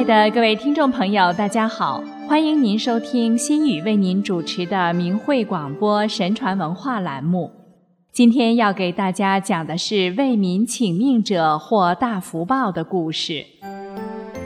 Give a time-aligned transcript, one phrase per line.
[0.00, 2.02] 爱的各位听众朋友，大家好！
[2.26, 7.52] 欢迎您收听心宇为您主持的明慧广播神传文化栏目。
[8.10, 13.44] 今天要给大家讲的是为民请命者获大福报的故事。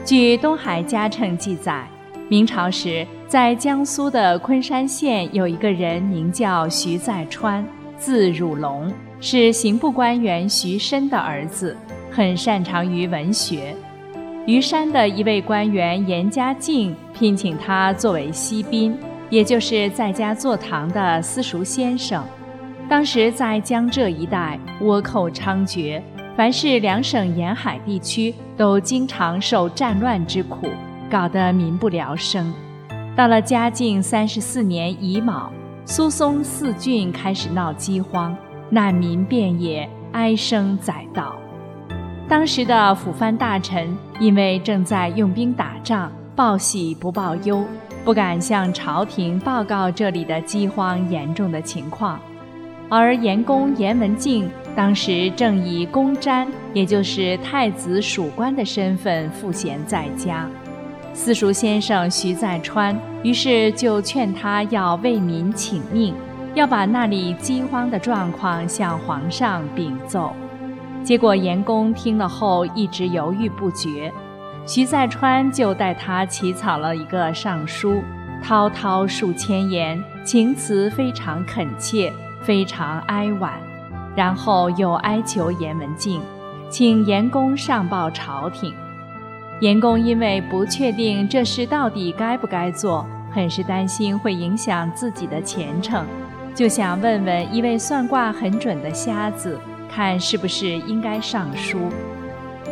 [0.03, 1.87] 据《东海家称》记载，
[2.27, 7.65] 明朝时在江苏的昆山县有一个人名叫徐在川，
[7.97, 11.77] 字汝龙，是刑部官员徐申的儿子，
[12.11, 13.73] 很擅长于文学。
[14.47, 18.95] 虞山的一位官员严家敬聘请他作为西宾，
[19.31, 22.23] 也就是在家坐堂的私塾先生。
[22.87, 25.99] 当时在江浙一带倭寇猖獗，
[26.37, 30.67] 凡是两省沿海地区都经常受战乱之苦，
[31.09, 32.53] 搞得民不聊生。
[33.15, 35.51] 到了嘉靖三十四年乙卯，
[35.85, 38.37] 苏松四郡开始闹饥荒，
[38.69, 41.35] 难民遍野，哀声载道。
[42.27, 47.63] 当时的辅藩大臣因为正在用兵打仗，报喜不报忧，
[48.03, 52.19] 不敢向朝廷报告这里的饥荒严重的情况。
[52.89, 60.49] 而严公严文敬当时正以公瞻，也就是太子属官的身份赋闲在家。
[61.13, 66.13] 私塾先生徐在川于是就劝他要为民请命，
[66.55, 70.33] 要把那里饥荒的状况向皇上禀奏。
[71.05, 74.11] 结果严公听了后一直犹豫不决，
[74.65, 78.01] 徐再川就带他起草了一个上书，
[78.41, 82.11] 滔滔数千言，情辞非常恳切，
[82.41, 83.53] 非常哀婉，
[84.15, 86.19] 然后又哀求严文敬，
[86.71, 88.73] 请严公上报朝廷。
[89.59, 96.03] 严公因为不确定这事到底该不该做，很是担心会影响自己的前程，
[96.55, 99.59] 就想问问一位算卦很准的瞎子。
[99.89, 101.79] 看是不是应该上书？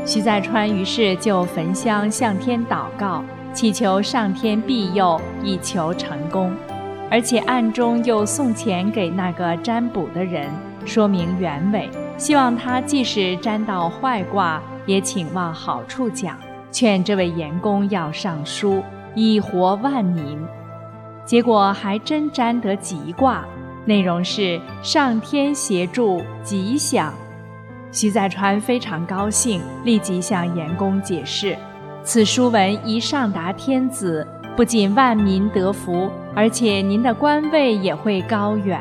[0.06, 3.23] 徐再川于是就焚香向天祷告，
[3.54, 6.52] 祈求上天庇佑，以求成功。
[7.10, 10.49] 而且暗中又送钱给那个占卜的人，
[10.83, 16.36] 说明原委，希望他即使占到坏卦，也请往好处讲，
[16.71, 18.83] 劝这位严公要上书，
[19.14, 20.39] 以活万民。
[21.23, 23.45] 结果还真占得吉卦。
[23.86, 27.14] 内容是上天协助吉祥，
[27.92, 31.58] 徐载川非常高兴，立即向严公解释：
[32.04, 38.80] 此书文一上达天子，不仅万民得福，而且您的官位也会高远。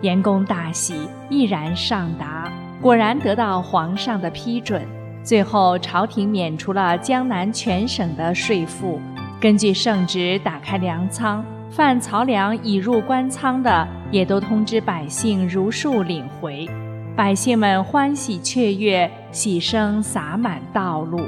[0.00, 2.50] 严公大喜，毅然上达，
[2.80, 4.82] 果然得到皇上的批准。
[5.22, 9.00] 最后，朝廷免除了江南全省的税赋，
[9.38, 11.44] 根据圣旨打开粮仓。
[11.74, 16.68] 犯漕粮已入官仓的，也都通知百姓如数领回。
[17.16, 21.22] 百姓们欢喜雀跃，喜声洒满道路。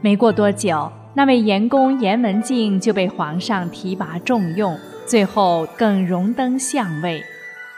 [0.00, 7.20] 没过多久，那位严公严文敬就被皇上提拔重用，最后更荣登相位。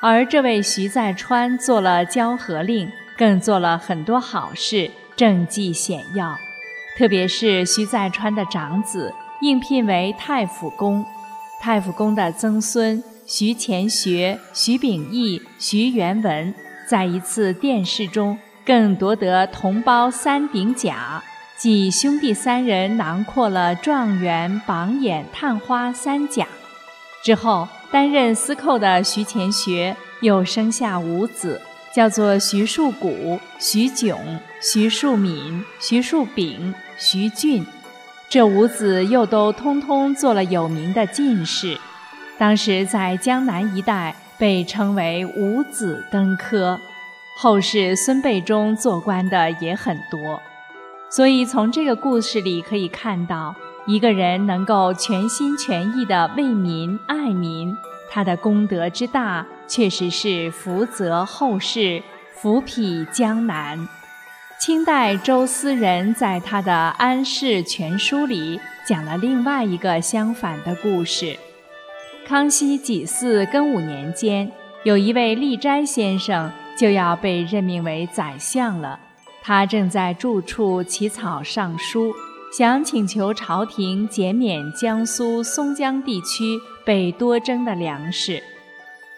[0.02, 2.86] 而这位徐再川做了交河令，
[3.16, 6.36] 更做了很多好事，政绩显耀。
[6.98, 11.02] 特别是徐再川的长子应聘为太府公。
[11.60, 16.54] 太傅公的曾孙徐乾学、徐秉义、徐元文，
[16.88, 21.22] 在一次殿试中更夺得同胞三顶甲，
[21.58, 26.46] 即兄弟三人囊括了状元、榜眼、探花三甲。
[27.24, 31.60] 之后担任司寇的徐乾学又生下五子，
[31.92, 37.66] 叫做徐树谷、徐炯、徐树敏、徐树炳、徐俊。
[38.28, 41.78] 这五子又都通通做了有名的进士，
[42.36, 46.78] 当时在江南一带被称为五子登科。
[47.38, 50.40] 后世孙辈中做官的也很多，
[51.10, 53.54] 所以从这个故事里可以看到，
[53.86, 57.76] 一个人能够全心全意地为民爱民，
[58.10, 62.02] 他的功德之大，确实是福泽后世，
[62.34, 63.86] 福庇江南。
[64.58, 71.36] 清代周思仁在他的《安世全书》里讲了另外一个相反的故事。
[72.26, 74.50] 康熙己巳庚午年间，
[74.82, 78.98] 有一位立斋先生就要被任命为宰相了。
[79.42, 82.14] 他正在住处起草上书，
[82.56, 88.42] 想请求朝廷减免江苏松江地区被多征的粮食。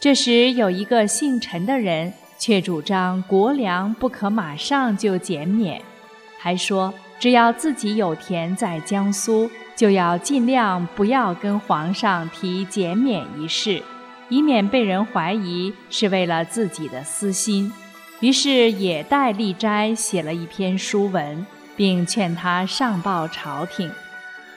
[0.01, 2.13] 这时，有一个姓陈的人。
[2.39, 5.83] 却主张国粮不可马上就减免，
[6.39, 13.83] 还说只要自己有田在江苏，就要尽量不要跟皇上提减免一事，
[14.29, 17.73] 以免被人怀疑是为了自己的私心。
[18.21, 21.47] 于是也代立斋写了一篇书文，
[21.77, 23.91] 并劝他上报朝廷。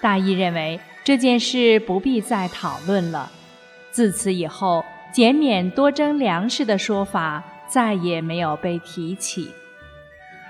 [0.01, 3.31] 大意认为这件事不必再讨论了。
[3.91, 9.51] 自此以后，减免多征粮食的说法再也没有被提起。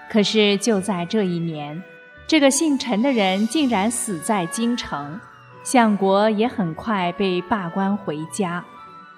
[0.09, 1.81] 可是就在这一年，
[2.27, 5.19] 这个姓陈的人竟然死在京城，
[5.63, 8.65] 相国也很快被罢官回家。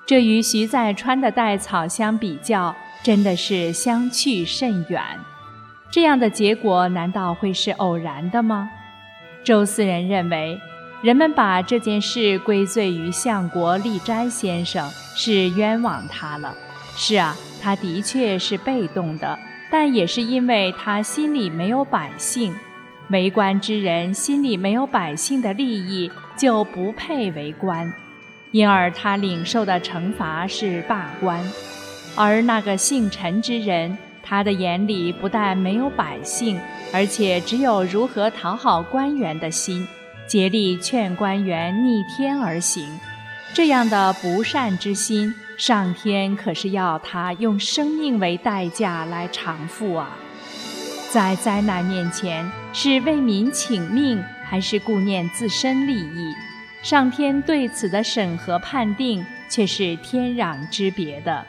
[0.06, 5.02] 这与徐在川的代草相比较，真的是相去甚远。
[5.90, 8.70] 这样的结果难道会是偶然的吗？
[9.44, 10.60] 周思人认为，
[11.02, 16.54] 人们把这件事归罪于相国立斋先生，是冤枉他了。
[16.96, 19.38] 是啊，他的确是被动的，
[19.72, 22.54] 但也是因为他心里没有百姓。
[23.10, 27.94] 为官之人心里没有百姓的利益，就不配为官，
[28.52, 31.44] 因而他领受的惩罚是罢官。
[32.16, 33.98] 而那个姓陈之人。
[34.26, 36.58] 他的眼里不但没有百姓，
[36.94, 39.86] 而且只有如何讨好官员的心，
[40.26, 42.88] 竭力劝官员逆天而行。
[43.54, 50.18] 这样的不善之心，上天可是要他用生命为代价来偿付啊！
[51.12, 56.34] 在灾难面前，是为民请命，还是顾念自身利益？
[56.82, 61.46] 上天对此的审核判定，却是天壤之别的。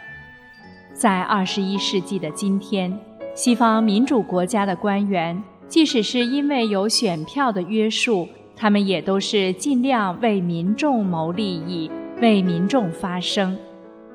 [0.92, 2.96] 在二十一世纪的今天，
[3.34, 11.90] 西方民主国家的官员，即使是因为有选票的约束，他们也都是尽量为民众谋利益，
[12.20, 13.56] 为民众发声。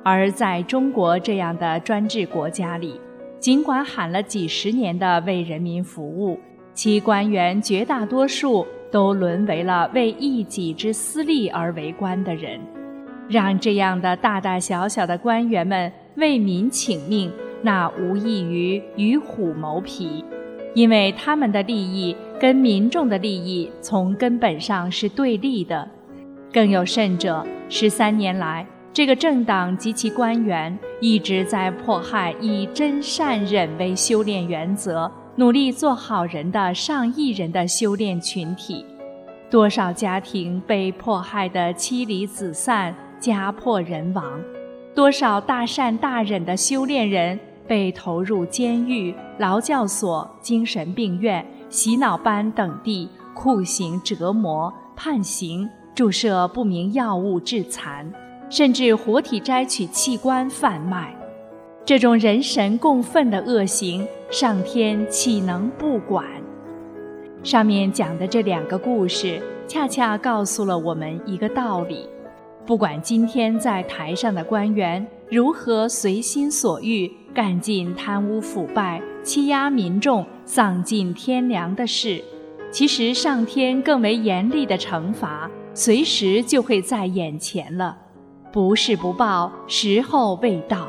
[0.03, 2.99] 而在中国这样的专制国家里，
[3.39, 6.39] 尽管喊了几十年的为人民服务，
[6.73, 12.59] 其官员绝大多数都沦为了为一己之私利而为官的人，
[13.27, 15.91] 让这样的大大小小的官员们。
[16.15, 17.31] 为民请命，
[17.61, 20.25] 那无异于与虎谋皮，
[20.79, 25.85] 因为他们的利益跟民众的利益从根本上是对立的。
[26.53, 38.85] 更有甚者，十三年来，这个政党及其官员一直在迫害以真善忍为修炼原则、努力做好人的上亿人的修炼群体。
[39.49, 44.41] 多少家庭被迫害得妻离子散、家破人亡。
[44.95, 47.37] 多少大善大忍的修炼人
[47.69, 58.11] 被投入监狱、劳教所、精神病院、洗脑班等地酷刑折磨、判刑、注射不明药物致残，
[58.49, 61.15] 甚至活体摘取器官贩卖。
[61.85, 66.25] 这种人神共愤的恶行，上天岂能不管？
[67.43, 72.09] 上面讲的这两个故事，恰恰告诉了我们一个道理。
[72.65, 82.19] 不管今天在台上的官员如何随心所欲干尽贪污腐败、欺压民众、丧尽天良的事，
[82.71, 87.95] 其实上天更为严厉的惩罚随时就会在眼前了。
[88.51, 90.87] 不是不报，时候未到。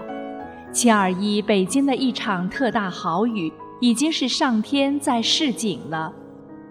[0.72, 6.10] 七二一北京的一场特大豪雨，已经是上天在示警了。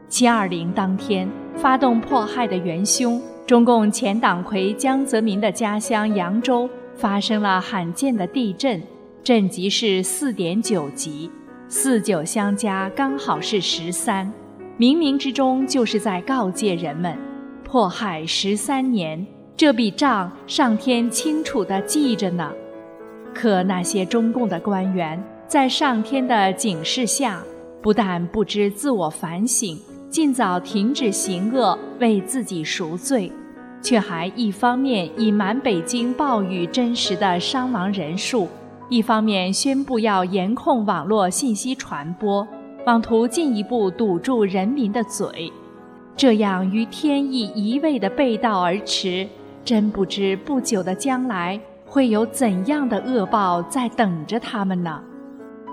[0.08, 3.22] 七二零当天发动迫害的元凶。
[3.46, 8.84] 中共前党魁江泽民的家乡扬州发生了罕见的地震，
[9.24, 11.32] 震级是四点九级，
[11.70, 14.30] 四九相加刚好是十三，
[14.78, 17.18] 冥冥之中就是在告诫人们：
[17.64, 19.26] 迫害十三年，
[19.56, 22.52] 这笔账上天清楚地记着呢。
[23.34, 27.42] 可那些中共的官员在上天的警示下，
[27.82, 29.80] 不但不知自我反省。
[30.10, 33.32] 尽早停止行恶，为自己赎罪，
[33.82, 38.48] 却还一方面隐瞒北京暴雨真实的伤亡人数，
[38.90, 42.48] 一方面宣布要严控网络信息传播，
[42.86, 45.52] 妄图进一步堵住人民的嘴。
[46.16, 49.28] 这样与天意一味的背道而驰，
[49.64, 55.02] 真不知不久的将来会有怎样的恶报在等着他们呢？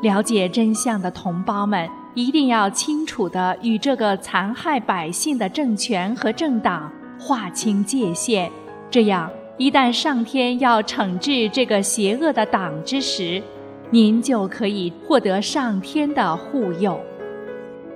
[0.02, 1.88] 了解真相的同胞们。
[2.16, 8.50] 一定要清楚地与这个残害百姓的政权和政党划清界限，
[8.90, 13.42] 这样一旦上天要惩治这个邪恶的党之时，
[13.90, 17.00] 您就可以获得上天的护佑。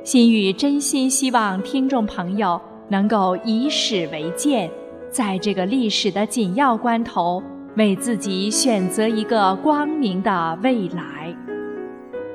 [0.02, 2.58] 心语真心希望听众朋友
[2.88, 4.70] 能够以史为鉴，
[5.10, 7.42] 在这个历史的紧要关头，
[7.76, 11.36] 为自己选择一个光明的未来。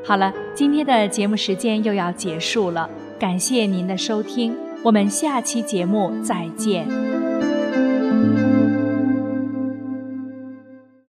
[0.05, 2.87] 好了，今天的节目时间又要结束了，
[3.19, 7.14] 感谢您的收听，我们下期节目再见。